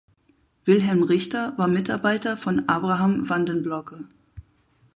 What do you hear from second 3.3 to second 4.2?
den Blocke.